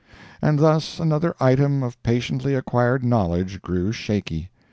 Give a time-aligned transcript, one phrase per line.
[0.41, 4.49] And thus another item of patiently acquired knowledge grew shaky.